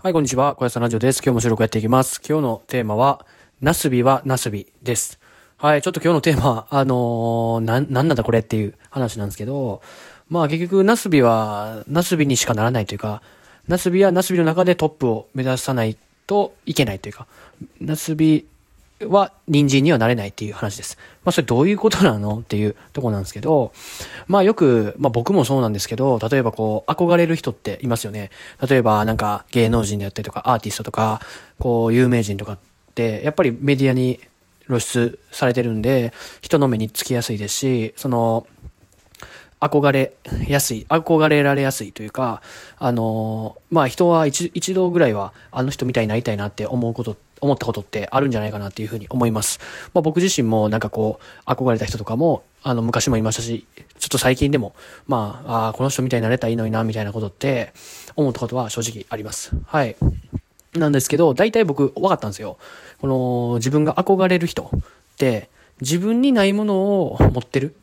[0.00, 0.54] はい、こんにちは。
[0.54, 1.20] 小屋さんラジオです。
[1.24, 2.20] 今日も収録やっていきます。
[2.24, 3.26] 今日のテーマは、
[3.60, 5.18] なすびはなすびです。
[5.56, 9.82] はい、ちょっと今日のテーマ、あのー、な、なんなんだこれっていう話なんですけど、
[10.28, 13.22] まあ結局、なすびは、なすびにしかならないというか、
[13.66, 15.96] ナスビはナスビの中でトップを目指さない
[16.28, 17.26] といけないというか、
[17.80, 18.46] なすび
[19.06, 20.98] は人にはなれないっていう話です。
[21.24, 23.72] まあそれどういうことなのっていうとこなんですけど、
[24.26, 28.30] まあよく、まあ僕もそうなんですけど、例えばこう、憧れる人っていますよね。
[28.68, 31.20] 例えばなんか芸能人であったりとか、アーティストとか、
[31.58, 32.58] こう、有名人とかっ
[32.94, 34.20] て、やっぱりメディアに
[34.66, 38.46] 露出されてるんで、人の目につきやすいですし、その、
[39.60, 40.14] 憧れ
[40.46, 42.42] やすい、憧れられやすいというか、
[42.78, 49.60] あのまあ人は一一度ぐらいはあの人みたいになりたいなって思うことって、思ったことってあるんじゃないかなっていうふうに思います。
[49.94, 53.66] まあ僕自身もなんかこう、憧れた人とかも、あの昔もいましたし、
[53.98, 54.74] ちょっと最近でも、
[55.06, 57.72] まあ、あーこの人みたいになれたらいいのにな、みたいなことって
[58.16, 59.52] 思ったことは正直あります。
[59.66, 59.96] はい。
[60.74, 62.58] なんですけど、大体僕分かったんですよ。
[63.00, 64.80] この自分が憧れる人っ
[65.16, 65.48] て
[65.80, 67.74] 自分にないものを持ってる。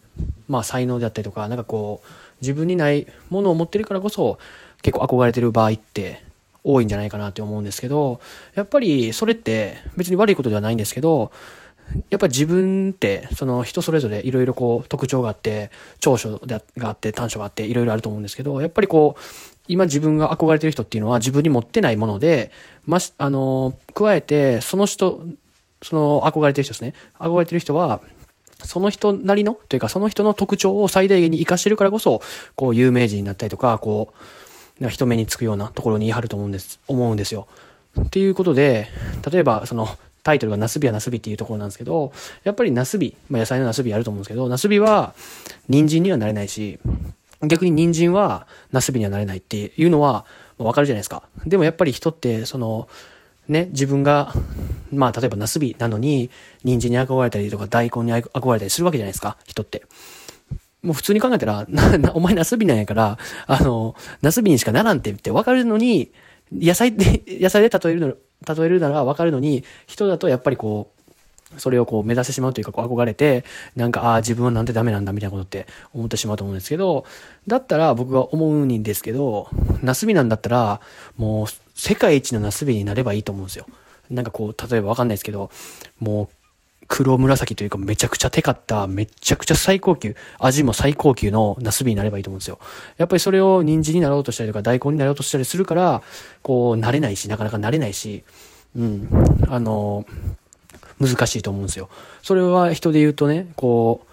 [0.47, 2.07] まあ才能であったりとか、なんかこう
[2.41, 4.37] 自分にないものを持ってるからこそ
[4.81, 6.23] 結構憧れてる場合って
[6.65, 8.19] 多いんじゃないかなって思うんですけど、
[8.55, 11.31] やっぱりそれって別に悪いことではないんですけど、
[12.09, 19.21] やっぱり自分って、その人それぞれいろいろこう特徴があって、長所があって短所があっていろいろあると思うんですけど、やっぱりこう、
[19.67, 22.51] 今自分が憧れてる人っていうのは自分に持ってないもので、
[22.85, 25.21] まし、あの、加えて、その人、
[25.83, 26.93] その憧れてる人ですね。
[27.19, 28.01] 憧れてる人は、
[28.63, 32.21] その人なりの、というかその人の特徴を最大限に活かしてるからこそ、
[32.55, 34.44] こう有名人になったりとか、こう、
[34.89, 37.47] 人目につくようなところに言い張ると思うんです、思うんですよ。
[37.99, 38.87] っていうことで、
[39.31, 39.87] 例えばその
[40.23, 42.11] タイトルがナスビはナスビっていうところなんですけど、
[42.43, 45.13] やっぱりナスビ、まあ野菜のナスビあると思うんですけど、ナスビは
[45.69, 46.79] 人参にはなれないし、
[47.43, 50.25] 逆に人参はナスビにはなれないっていうのは
[50.57, 51.23] わかるじゃないですか。
[51.45, 52.87] でもやっぱり人って、その、
[53.47, 54.33] ね、自分が、
[54.91, 56.31] まあ例えばナスビなのに、
[56.63, 59.83] 人参に憧れたりとか大根に憧れたりするわけじゃないですか、人って。
[60.85, 66.11] もう普通に考えたら、 な、な、お前ナスビなんやから、あの、ナスビにしかならんって言って分かるのに、
[66.53, 70.95] 野菜で、 野菜で例えるの、例えるなら分かるのに、人だとやっぱりこう、
[71.59, 77.05] それをこう目指してしまうというか、こう憧れて、なんか、ああ、自分はなんてダメなんだみたいなことって思ってしまうと思うんですけど、
[77.47, 79.49] だったら僕が思うんですけど、
[79.81, 80.81] ナスビなんだったら、
[81.17, 83.67] もう世界一のナスビになればいいと思うんですよ。
[84.09, 85.49] なんかこう、例えばわかんないですけど、
[85.99, 86.44] もう、
[86.87, 92.59] 黒紫というかめちゃくちゃテカった、めちゃくちゃ最高級、味も最高級のナスビになればいいと思うんですよ。
[92.97, 96.01] やっぱりそれを人参になろうとしたりとか大根になろうとしたりするから、
[96.41, 98.23] こう、慣れないし、なかなか慣れないし、
[98.75, 99.09] うん、
[99.49, 100.05] あの、
[100.99, 101.89] 難しいと思うんですよ。
[102.21, 104.05] それは人で言うとね、こ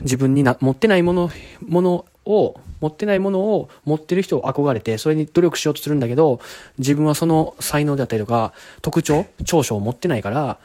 [0.00, 1.30] う、自分にな、持ってないもの、
[1.66, 6.40] ものを、持ってないものを持ってる人を憧れて、それに努力しようとするんだけど、
[6.78, 8.52] 自分はその才能であったりとか、
[8.82, 10.58] 特徴、長所を持ってないから、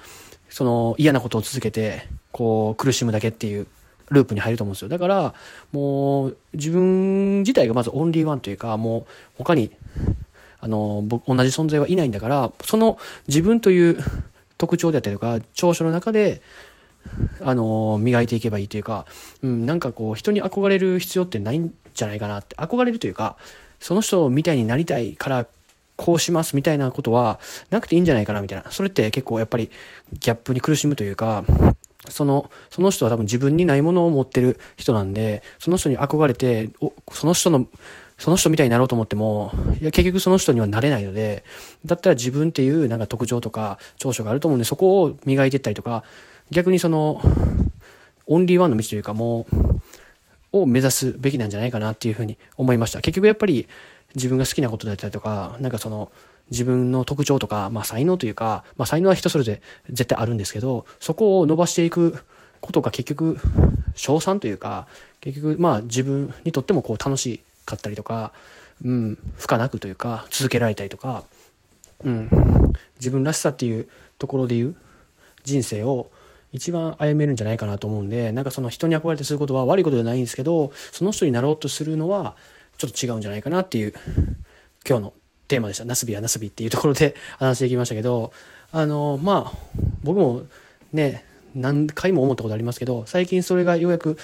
[0.54, 3.66] その嫌なことを続けて、こう、苦しむだけっていう
[4.12, 4.88] ループに入ると思うんですよ。
[4.88, 5.34] だから、
[5.72, 9.06] もう、自分自体がまずオンリーワンというか、もう、
[9.40, 9.72] 他に、
[10.60, 13.98] あの、僕、同じ存在はいないんだから、その自分という
[14.60, 16.44] 特徴であったりとか、長所の中で、
[17.42, 19.08] あの、磨いていけばいいというか、
[19.42, 23.38] うん、なんかこう、人に憧れる必要ってないんじゃないかなって、憧れるというか、
[23.80, 25.48] その人みたいになりたいから、
[25.96, 27.40] こうしますみたいなことは
[27.70, 28.72] なくていいんじゃないかなみたいな。
[28.72, 29.70] それって結構やっぱり
[30.20, 31.44] ギャップに苦しむというか、
[32.10, 37.68] その、その人は多分自分にないものを持ってる人なんで、その人に憧れて、おその人の、
[38.18, 39.52] その人みたいになろうと思っても、
[39.82, 41.44] いや結局その人にはなれないので、
[41.86, 46.04] だったら自分っていうなんか特徴とか長所があると思うんで、そこを磨いていったりとか、
[46.52, 47.22] 逆にその、
[48.26, 49.74] オンリーワンの道というかもう、
[50.54, 53.02] を目指すべきなんじゃないかなっていうふうに思いました。
[53.02, 53.68] 結局やっぱり
[54.16, 56.12] 自分が好きなことだったりとか、なんかその、
[56.52, 62.18] 自分の特徴とか、まあ才能というか、まあ才能は人それぞれ絶対あるんですけど、そこを伸ばしていく
[62.62, 63.38] ことが結局、
[63.96, 64.88] 賞賛というか、
[65.22, 68.34] 結局まあ自分にとってもこう楽しかったりとか、
[68.84, 71.24] うん、負荷なくというか、続けられたりとか、
[72.04, 72.30] うん、
[73.00, 73.88] 自分らしさっていう
[74.18, 74.76] ところで言う
[75.44, 76.10] 人生を
[76.52, 82.36] 一番歩めるんじゃないかなと思うんで、なんかその人に憧れてすることは悪いことではないんですけど、その人になろうとするのは
[82.78, 83.94] ちょっと違うんじゃないかなっていう
[84.88, 85.14] 今日の
[85.48, 85.86] テーマでした。
[85.86, 88.32] ナスビはナスビっていうところで 話していきましたけど、
[88.72, 89.58] あの、まあ、
[90.04, 90.44] 僕も
[90.92, 91.26] ね、
[91.56, 94.18] 何回も思ったことありますけど、最近それがようやく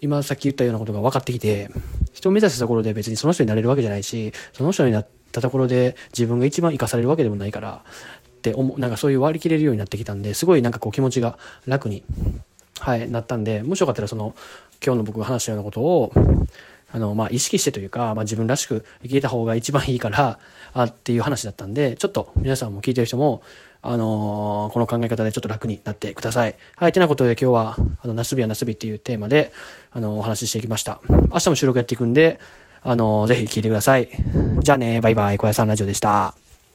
[0.00, 1.70] 今さっき言ったようなことが分かってきて、
[2.12, 7.84] 人を目指すところで別にその人になれるわけじゃないし、その人になったところで自分が一番生かされるわけでもないから、
[8.38, 12.02] って思う、なんかそういう割り切れるようになってきたんで、すごいなんかこう気持ちが楽に、
[12.80, 14.34] はい、なったんで、もしよかったらその、
[14.84, 16.12] 今日の僕が話したようなことを、
[16.92, 20.38] あの、まあ、意識してというか、まあ、自分らしく生きた方が一番いいから、
[20.74, 23.42] あっていう話だったんで、ちょっと皆さんも聞いてる人も、
[23.82, 26.54] あのー、この考え方でちょっと楽になってください。
[26.76, 29.52] はい、てなことで今日は、あの、夏日は夏日っていうテーマで、
[29.90, 31.00] あの、お話ししていきました。
[31.08, 32.38] 明日も収録やっていくんで、
[32.82, 34.08] あのー、ぜひ聞いてください。
[34.60, 36.51] じゃあね、バイバイ、小屋さんラジオでした。